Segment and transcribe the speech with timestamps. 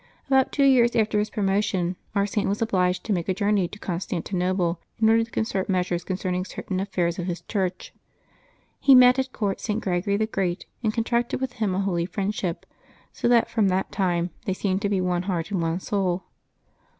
[0.25, 3.77] About tw^o years after his promotion our Saint was obliged to make a journey to
[3.77, 7.93] Constantinople, in order to concert measures concerning certain affairs of his Church.
[8.79, 9.79] He met at court St.
[9.79, 12.65] Gregory the Great, and con tracted with him a holy friendship,
[13.13, 16.23] so that from that time they seemed to be one heart and one soul.